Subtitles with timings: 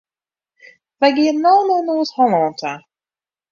[0.99, 2.73] Wy gean no nei Noard-Hollân ta.